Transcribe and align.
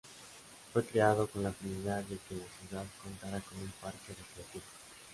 Fue 0.73 0.83
creado 0.83 1.27
con 1.27 1.43
la 1.43 1.53
finalidad 1.53 1.99
de 2.03 2.17
que 2.27 2.33
la 2.33 2.43
ciudad 2.59 2.83
contara 3.03 3.39
con 3.41 3.59
un 3.59 3.71
parque 3.79 4.15
recreativo. 4.17 4.63